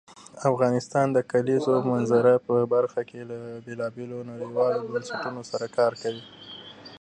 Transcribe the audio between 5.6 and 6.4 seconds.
کار کوي.